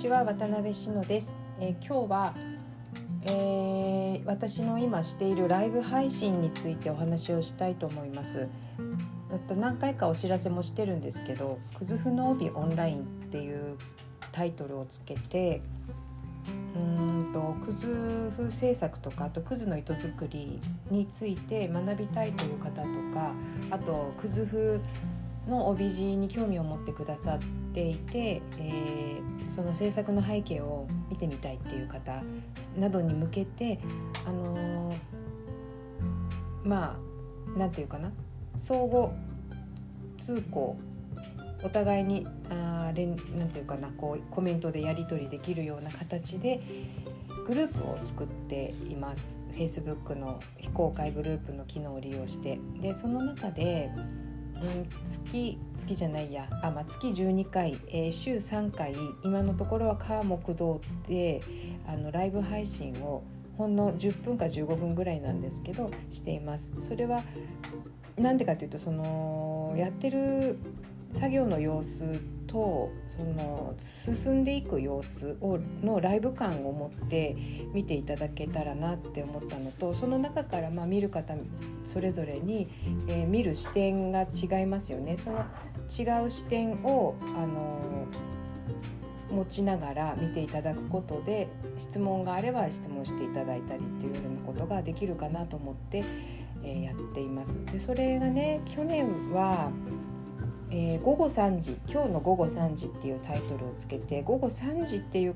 [0.00, 2.34] ちは渡辺志乃です、えー、今日は、
[3.22, 8.48] えー、私の今しているライブ配信についてお話をしたいと思います。
[9.58, 13.76] 何回かお知らせもしてるんですけど「くずふの帯オンライン」っていう
[14.32, 15.60] タイトルをつけて
[16.74, 23.34] うんとくず風制作とかあとくずの糸作りについて学びたいという方とか
[23.70, 24.80] あとくず風
[25.46, 32.22] の帯地に興味を持ってくださっていて、えー、その制作の背景を見てみたいっていう方
[32.76, 33.78] などに向けて
[34.26, 34.96] あのー、
[36.64, 36.98] ま
[37.54, 38.10] あなんていうかな
[38.56, 39.10] 相互
[40.18, 40.76] 通行
[41.62, 46.60] お互いにあれなんていうかなこうコメントでやり取りできるような形で
[47.46, 49.30] グループを作っています。
[49.52, 52.58] Facebook の非公開グループの機能を利用して。
[52.80, 53.90] でその中で、
[55.04, 56.48] 月月じゃないや。
[56.62, 58.94] あ、まあ、月12回、えー、週3回。
[59.22, 61.42] 今のところは火木道で
[61.86, 63.22] あのライブ配信を
[63.56, 66.72] ほんの10分か15分ぐらいなんですけどしています。
[66.78, 67.22] それは
[68.16, 70.58] なんでかというとそのやってる
[71.12, 77.36] 作業の様子とその進んでいく様子をのライブ感を持って
[77.72, 81.34] 見ていただけたらなって思ったのとその中からま見る方
[81.84, 82.68] それぞれに、
[83.06, 85.16] えー、見る視点が違いますよね。
[85.16, 85.44] その
[85.88, 88.06] 違う視点をあの
[89.30, 96.04] 持ちながら見ていただくことで質問があれば質問していただいたりっていうようなことができるかなと思って、
[96.64, 97.64] えー、やっています。
[97.66, 99.70] でそれがね去年は
[100.72, 105.34] えー、午後3時今日の午後3時っていうタイトルをつけて午後3時っていう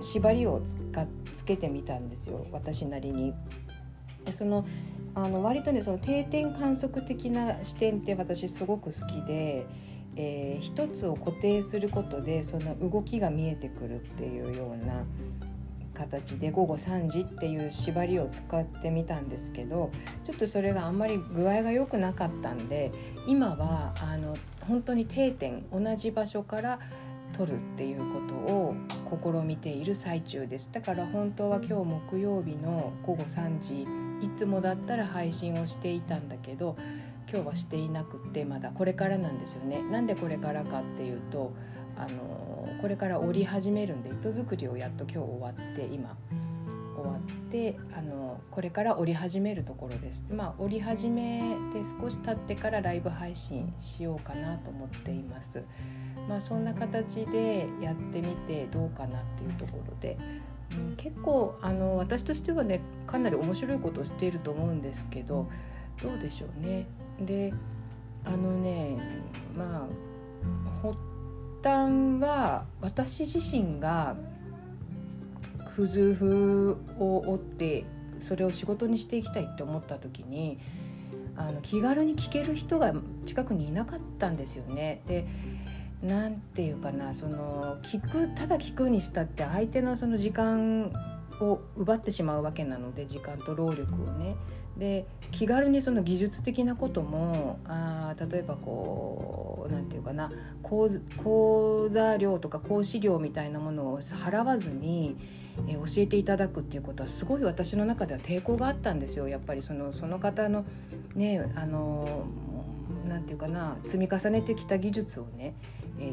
[0.00, 3.34] 縛りをつかつけてみたんですよ私なりに。
[4.24, 4.64] でその
[5.14, 9.66] あの割とねその定点観測的な視点って私すごく好きで、
[10.16, 15.04] えー、一つを固定することでその動きが見えてくるっていうような
[15.94, 19.90] 形で午後3時っていう縛りを使ってみたんですけど
[20.24, 22.90] ちょっとそれがあんまり具合が良くなかったんで
[23.28, 24.36] 今はあの
[24.68, 26.78] 本当に定点同じ場所から
[27.36, 28.74] 撮るっていうことを
[29.22, 30.70] 試みている最中です。
[30.72, 33.86] だから本当は今日木曜日の午後3時
[34.24, 36.76] いつもだったら配信をしていたんだけど
[37.30, 39.82] 今日はしていなくってまだこれからなんですよね。
[39.82, 41.52] なんでこれからかっていうと
[41.96, 46.16] あのこれから織り始めるんで糸作りをやっと今日終わって今。
[47.04, 47.20] 終わっ
[47.50, 50.24] てあのこれから織り始めるところです。
[50.30, 55.62] まあ織り始めて少し経ってからライブ配信しようかなと思っています。
[56.28, 60.16] まあそんな形でやってみてどうかなっていうところで、
[60.72, 65.48] うん、結構あの私としてはねかなり面白いことをしていると思うんですけど
[66.02, 66.86] どうでしょうね。
[67.20, 67.52] で
[68.24, 68.96] あのね
[69.54, 70.98] まあ発
[71.62, 74.16] 端は私自身が
[75.74, 77.84] クズ風を追って
[78.20, 80.58] それを仕事にしていきたいって思った時に
[81.36, 82.94] あの気軽に聞ける人が
[83.26, 85.02] 近くにいなかったんですよね。
[85.08, 85.26] で
[86.00, 90.92] なんていうかなその聞くただ聞くにしたって相手のその時間
[91.40, 94.36] を奪ってしまうわけなので時間と労力をね。
[94.76, 100.32] で気軽にその技術的なこともあ例えばこう何て言うかな
[100.62, 105.16] 講座料とか講師料みたいなものを払わずに
[105.68, 110.64] え教えていただくっていうことはすごい私の中では抵抗があったんですよやっぱりそのその方の
[111.14, 112.26] ねあの
[113.08, 115.54] なんていうかな積み重ねてきた技術をね、
[116.00, 116.12] え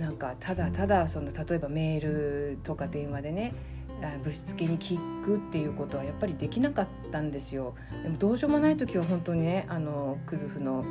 [0.00, 3.54] なんかただただその例えばメールとか電話でね
[4.22, 7.74] 物質的に聞くっていうことはやっぱりできなかったんですよ。
[8.02, 10.84] でもどうしようもない時は本当にねあのクズフの、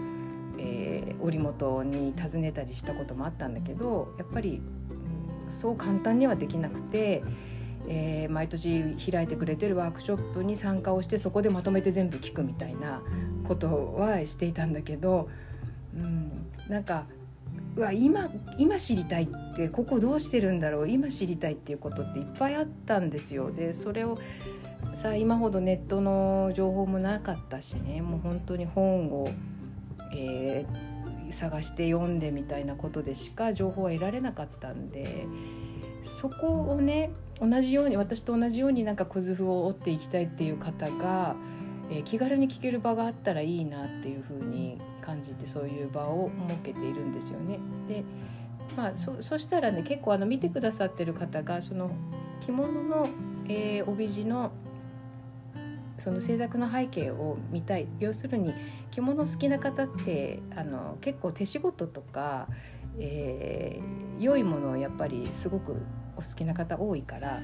[0.58, 4.62] えー、織本に尋ねたりしたこともあったんだけどやっぱり
[5.50, 7.24] そう簡単にはできなくて。
[7.88, 13.02] えー、毎年開いてくれてるワークショップに参加をしてそこでまとめて全部聞くみたいな
[13.48, 15.30] ことはしていたんだけど、
[15.96, 17.06] うん、なんか
[17.76, 23.52] うわ今今知りたいってここどうしてるんだろう今知りたいっていうことっていっぱいあったんですよ。
[23.52, 24.18] でそれを
[24.96, 29.30] さ今ほどネットの情報もなかったしねもう本当に本を、
[30.16, 35.26] えー、探して読んでみたいなことでしか情報は得られなかったんで
[36.22, 41.36] そこをね同じように私と同じようになんか小図を折っていきたいっていう方が、
[41.92, 47.60] えー、気軽に聞ける場があったらいいなっていうふうに感じてそういう場を設けているんですよね。
[47.88, 48.04] で
[48.76, 51.92] まあそそしたらね結構あの見てくださってる方がその
[52.40, 53.08] 着物の、
[53.48, 54.52] えー、帯地の
[55.98, 58.54] その制作の背景を見たい要するに
[58.92, 62.48] 着物好きな方ってあの結構手仕事とか、
[63.00, 65.78] えー、良いものをやっぱりすごく
[66.18, 67.42] お好きな方多いから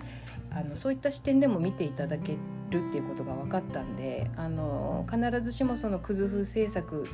[0.51, 2.38] あのそういった視点でも見ていただけ
[2.69, 7.07] るっていうことが分かったんであの必ずしもそのクズ風制作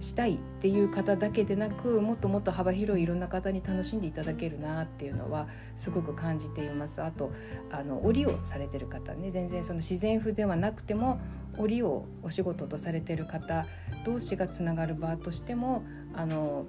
[0.00, 7.02] したいっていう方だけでなくもっともっと幅広いいろんな方に楽しんでいただけるなっていうのはすごく感じています。
[7.02, 7.32] あと
[7.70, 9.30] あの織をされてる方ね。
[9.30, 11.18] 全然その自然風ではなくても
[11.56, 13.64] 織をお仕事とされてる方
[14.04, 15.82] 同士がつながる場としても
[16.14, 16.66] あの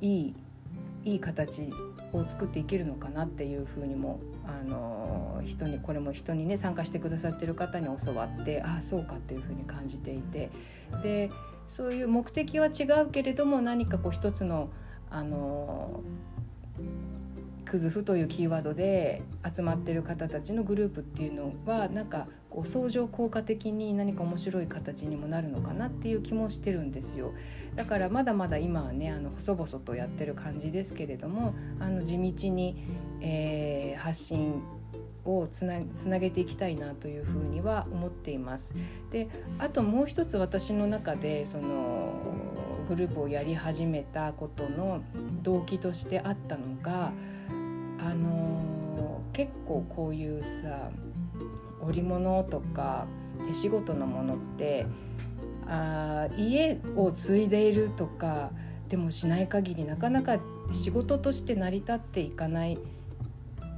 [0.00, 0.34] いい
[1.04, 1.70] いい形
[2.12, 10.50] を作っていけるのかなっていうふうにもあの人にこれも人にね参加してくださってる方に教わってああそうかっていうふうに感じていて。
[11.02, 11.30] で
[11.66, 14.68] そういう目的は違うけれども何かこう一つの
[15.10, 16.02] あの
[17.64, 19.22] クズフというキーワードで
[19.54, 27.34] 集まってる方たちのグループっていうのはなんかこう相乗効果的に何か面白い形にもなるのかなっていう気もしてるんですよ
[27.74, 32.76] だからまだまだ今はねあの細々とやってる感じですけれどもあの地道に、
[33.20, 34.62] えー、発信
[35.24, 38.74] をつなつなげていきたいなというふうには思っています。
[39.10, 39.28] で
[39.58, 42.12] あともう一つ私の中でその
[42.88, 45.02] グループをやり始めたことの
[45.42, 47.12] 動機としてあったのが
[47.98, 50.90] あの結構こういうさ
[51.86, 53.06] 織物とか
[53.48, 54.86] 手仕事のものって
[55.66, 58.50] あ家を継いでいるとか
[58.88, 60.38] でもしない限りなかなか
[60.70, 62.78] 仕事として成り立っていかないっ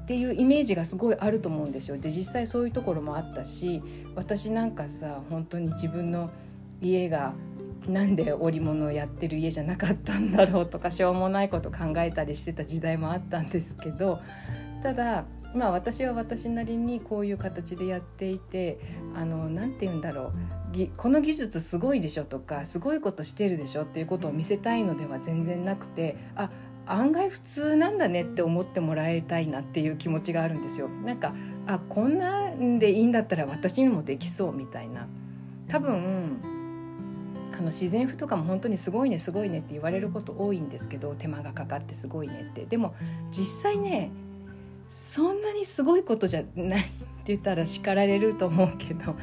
[0.07, 1.97] ていうイメージがすごいあると思うんですよ。
[1.97, 3.83] で実際そういうところもあったし
[4.15, 6.31] 私なんかさ本当に自分の
[6.81, 7.35] 家が
[7.89, 14.21] なんで織物をやってる家じゃなかったんだろうとかしょうもないこと考えたりしてた時代もあったんですけど
[14.83, 15.25] ただ
[15.57, 18.79] まあ私は私なりにこういう形でやっていて
[19.15, 20.33] あのなて言うんだろう。
[20.99, 26.51] この技術すごいでしょとかすごいことしてるでしょっていうことを見せたいのでは全然なくてあ
[26.85, 30.89] 案外普通なんだねって思ってもらいたいなっていう気持ちがあるんですよ。
[30.89, 31.35] なんか
[31.67, 35.09] あこんなんでいいんだったら私にもできそうみたいな。
[35.69, 36.37] 多分
[37.53, 42.67] あの自然譜とかも本当にすごいねすごいねって言われること多いんですけど手間がかかってすごいねって。
[42.67, 42.95] でも
[43.31, 44.11] 実際ね
[44.91, 46.93] そんなにすごいことじゃないって
[47.27, 49.17] 言ったら叱られると思うけど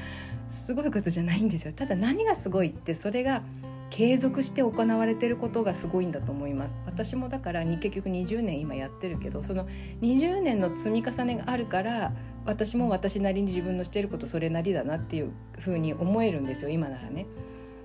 [0.49, 3.41] すごいことじゃないんですよただ何がすごいってそれが
[3.89, 9.67] 継続して行われてることがすごいんだと思います私もだから結局20年今やってるけどその
[10.01, 12.11] 20年の積み重ねがあるから
[12.45, 17.27] 私も私なりに自分のしてることそれなりだなっていうふうに思えるんですよ今ならね。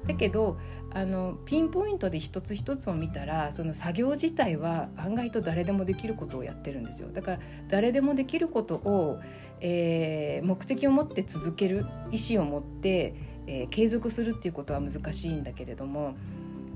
[0.06, 0.59] だけど
[0.95, 7.09] あのピンポイントで一つ一つを見たらその作業自体は案外と誰でもできることをやってるんですよ。
[7.12, 9.21] だから誰でもできることを、
[9.61, 13.15] えー、目的を持って続ける意思を持って
[13.49, 16.17] えー、継続するっていうことは難しいんだけれども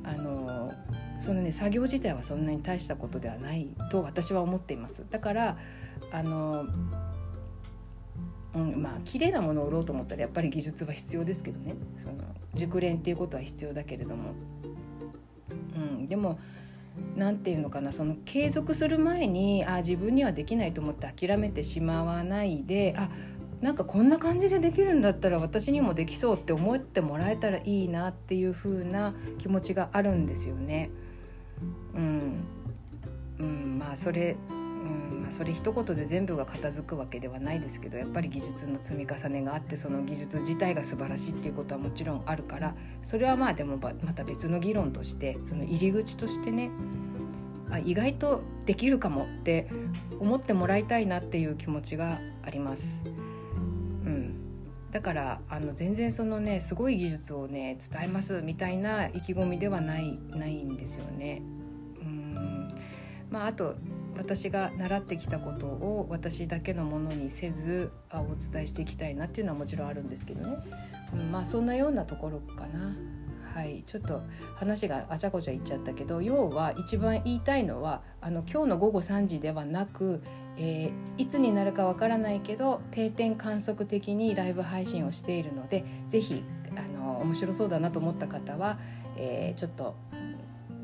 [0.04, 0.72] あの
[1.20, 5.04] そのね作業自体はそんなに大したことではないと私は思っています。
[5.08, 5.58] だから
[6.10, 6.66] あの、
[8.54, 11.74] うん、まあ綺麗なものを売ろうと思ったらやっぱり技術は必要ですけどね。
[11.98, 12.14] その
[12.54, 14.34] 熟練っていうことは必要だけれども、
[15.74, 16.38] うん、でも
[17.16, 23.08] 何て言うのかなその継続する前にあ自分にはできないと思って諦めてしまわないであ
[23.62, 30.90] なんかこんな感じでできるんだったら私にもできそうって思ってもらえたらいいなっていう風な気持ちがあるんですよね。
[31.94, 32.44] うん、
[33.38, 34.36] うん、まあそれ、
[35.32, 42.74] それ一言で全部が片付くわけではないですけどやっぱり技術の積み重ねがあってその技術自体が素晴らしいっていうことはもちろんあるから
[43.06, 46.70] それはまあでもまた別の議論としてその入り口としてね
[47.70, 49.70] あ意外とできるかもって
[50.20, 53.00] 思ってもらいたいなっていう気持ちがあります。
[53.06, 53.08] う
[54.10, 54.34] ん
[54.92, 61.40] だからあの全然そのねすごい技術をね伝えますみたいな意気込みではないないんですよね。
[62.02, 62.68] うん
[63.30, 63.76] まあ、あと
[64.16, 70.56] 私が習ってきたことを私だけのものにせずあお伝えしていきたいなっていうのはもちろんあるんですけどね、
[71.12, 72.96] うん、まあそんなようなところかな。
[73.54, 74.22] はい、ちょっと
[74.54, 80.22] 話があちゃこちゃ言っちゃったけど要は一番言いたいのはあの今日の午後3時ではなく
[80.58, 86.44] えー、いつになるかわからないけど定点観測的にライブ配信をしているので是非
[87.22, 88.78] 面白そうだなと思った方は、
[89.16, 89.94] えー、ちょっと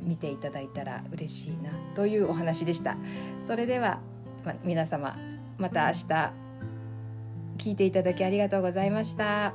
[0.09, 2.97] 見ていただいたら嬉しいなというお話でした。
[3.47, 4.01] それでは、
[4.45, 5.17] ま、皆様
[5.59, 6.33] また明日
[7.59, 9.53] 聞いていただきありがとうございました。